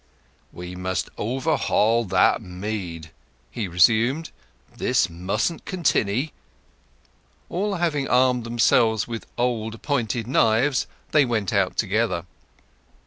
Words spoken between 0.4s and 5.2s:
"We must overhaul that mead," he resumed; "this